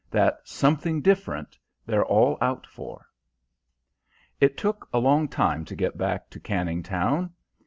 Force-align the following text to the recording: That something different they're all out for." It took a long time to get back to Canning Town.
That 0.09 0.39
something 0.45 1.01
different 1.03 1.59
they're 1.85 2.03
all 2.07 2.35
out 2.41 2.65
for." 2.65 3.05
It 4.39 4.57
took 4.57 4.89
a 4.91 4.97
long 4.97 5.27
time 5.27 5.63
to 5.65 5.75
get 5.75 5.95
back 5.95 6.27
to 6.31 6.39
Canning 6.39 6.81
Town. 6.81 7.31